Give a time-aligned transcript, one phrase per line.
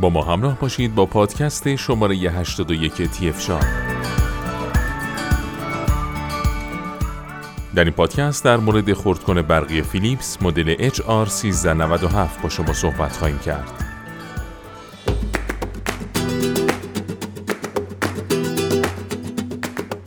[0.00, 3.62] با ما همراه باشید با پادکست شماره 81 تیف شاب
[7.74, 13.84] در این پادکست در مورد خردکن برقی فیلیپس مدل HR1397 با شما صحبت خواهیم کرد.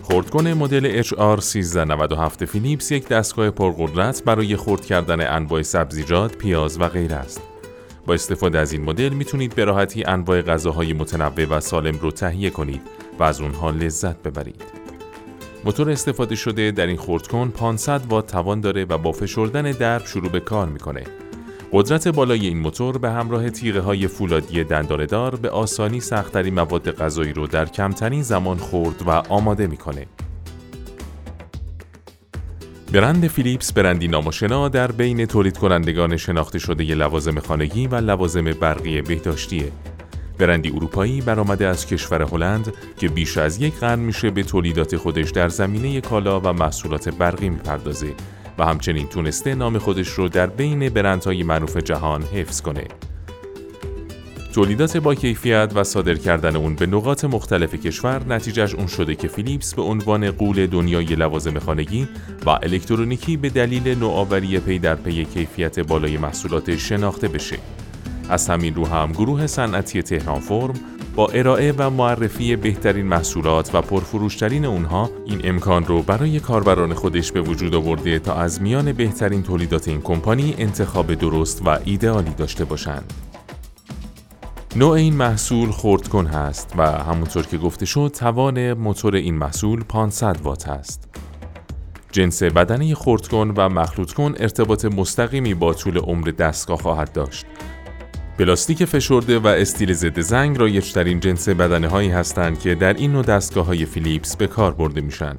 [0.04, 7.16] خردکن مدل HR1397 فیلیپس یک دستگاه پرقدرت برای خرد کردن انواع سبزیجات، پیاز و غیره
[7.16, 7.51] است.
[8.06, 12.50] با استفاده از این مدل می‌تونید به راحتی انواع غذاهای متنوع و سالم رو تهیه
[12.50, 12.82] کنید
[13.20, 14.64] و از اونها لذت ببرید.
[15.66, 20.30] موتور استفاده شده در این خردکن 500 وات توان داره و با فشردن درب شروع
[20.30, 21.04] به کار می‌کنه.
[21.74, 27.34] قدرت بالای این موتور به همراه تیغه های فولادی دنداندار به آسانی سختترین مواد غذایی
[27.34, 30.06] رو در کمترین زمان خورد و آماده می‌کنه.
[32.94, 39.02] برند فیلیپس برندی نامشنا در بین تولید کنندگان شناخته شده لوازم خانگی و لوازم برقی
[39.02, 39.72] بهداشتیه.
[40.38, 45.30] برندی اروپایی برآمده از کشور هلند که بیش از یک قرن میشه به تولیدات خودش
[45.30, 48.14] در زمینه کالا و محصولات برقی می‌پردازه
[48.58, 52.84] و همچنین تونسته نام خودش رو در بین برندهای معروف جهان حفظ کنه.
[54.54, 59.28] تولیدات با کیفیت و صادر کردن اون به نقاط مختلف کشور نتیجهش اون شده که
[59.28, 62.08] فیلیپس به عنوان غول دنیای لوازم خانگی
[62.46, 67.58] و الکترونیکی به دلیل نوآوری پی در پی کیفیت بالای محصولات شناخته بشه.
[68.30, 70.74] از همین رو هم گروه صنعتی تهران فرم
[71.16, 77.32] با ارائه و معرفی بهترین محصولات و پرفروشترین اونها این امکان رو برای کاربران خودش
[77.32, 82.66] به وجود آورده تا از میان بهترین تولیدات این کمپانی انتخاب درست و ایدئالی داشته
[82.66, 83.31] باشند.
[84.76, 90.38] نوع این محصول خردکن هست و همونطور که گفته شد توان موتور این محصول 500
[90.44, 91.10] وات است.
[92.12, 97.46] جنس بدنه خردکن و مخلوط کن ارتباط مستقیمی با طول عمر دستگاه خواهد داشت.
[98.40, 103.24] پلاستیک فشرده و استیل ضد زنگ رایجترین جنس بدنه هایی هستند که در این نوع
[103.24, 105.36] دستگاه های فیلیپس به کار برده میشن.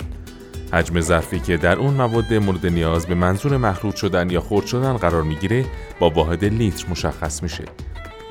[0.73, 4.97] حجم ظرفی که در اون مواد مورد نیاز به منظور مخلوط شدن یا خرد شدن
[4.97, 5.65] قرار می‌گیره
[6.01, 7.65] با واحد لیتر مشخص میشه.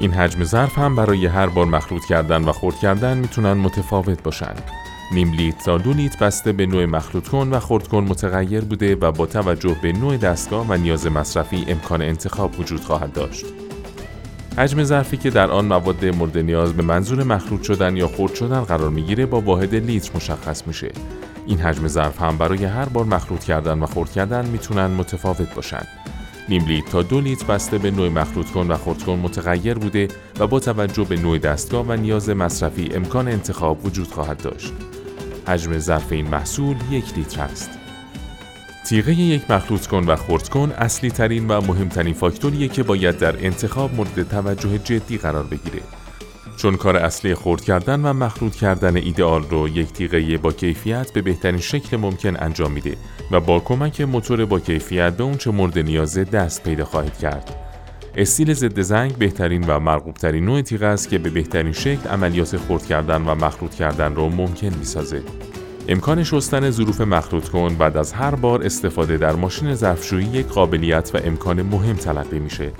[0.02, 4.54] این حجم ظرف هم برای هر بار مخلوط کردن و خرد کردن می‌تونن متفاوت باشن.
[5.12, 8.96] نیم لیتر تا دو لیتر بسته به نوع مخلوط کن و خرد کن متغیر بوده
[8.96, 13.46] و با توجه به نوع دستگاه و نیاز مصرفی امکان انتخاب وجود خواهد داشت.
[14.58, 18.62] حجم ظرفی که در آن مواد مورد نیاز به منظور مخلوط شدن یا خرد شدن
[18.62, 20.92] قرار می‌گیره با واحد لیتر مشخص میشه.
[21.48, 25.88] این حجم ظرف هم برای هر بار مخلوط کردن و خرد کردن می‌تونن متفاوت باشند.
[26.50, 30.08] نیم لیتر تا دو لیتر بسته به نوع مخلوط کن و خرد کن متغیر بوده
[30.40, 34.74] و با توجه به نوع دستگاه و نیاز مصرفی امکان انتخاب وجود خواهد داشت.
[35.48, 37.70] حجم ظرف این محصول یک لیتر است.
[38.86, 43.46] تیغه یک مخلوط کن و خرد کن اصلی ترین و مهمترین فاکتوریه که باید در
[43.46, 45.82] انتخاب مورد توجه جدی قرار بگیره.
[46.58, 51.22] چون کار اصلی خرد کردن و مخلوط کردن ایدئال رو یک تیغه با کیفیت به
[51.22, 52.98] بهترین شکل ممکن انجام میده
[53.32, 57.56] و با کمک موتور با کیفیت به اونچه مورد نیازه دست پیدا خواهد کرد.
[58.16, 62.86] استیل ضد زنگ بهترین و مرغوبترین نوع تیغه است که به بهترین شکل عملیات خرد
[62.86, 65.22] کردن و مخلوط کردن رو ممکن می‌سازه.
[65.88, 71.12] امکان شستن ظروف مخلوط کن بعد از هر بار استفاده در ماشین ظرفشویی یک قابلیت
[71.14, 72.72] و امکان مهم تلقی میشه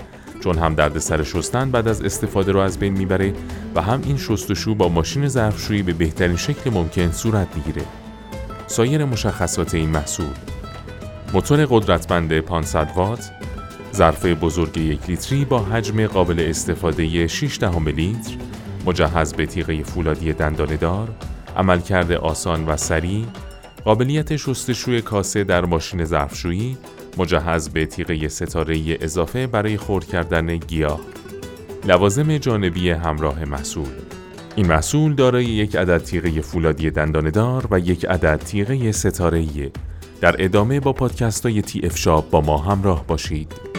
[0.44, 3.34] چون هم درد سر شستن بعد از استفاده رو از بین می‌بره
[3.74, 7.82] و هم این شستشو با ماشین ظرفشویی به بهترین شکل ممکن صورت می‌گیره.
[8.66, 10.26] سایر مشخصات این محصول
[11.34, 13.30] موتور قدرتمند 500 وات
[13.94, 18.30] ظرف بزرگ یک لیتری با حجم قابل استفاده 6 دهم لیتر
[18.86, 21.08] مجهز به تیغه فولادی دندانه‌دار
[21.56, 23.24] عملکرد آسان و سریع
[23.84, 26.76] قابلیت شستشوی کاسه در ماشین ظرفشویی
[27.18, 31.00] مجهز به تیغه ستاره اضافه برای خرد کردن گیاه.
[31.84, 33.92] لوازم جانبی همراه محصول.
[34.56, 39.72] این محصول دارای یک عدد تیغه فولادی دنداندار و یک عدد تیغه ستاره
[40.20, 43.71] در ادامه با پادکست های تی اف شاب با ما همراه باشید.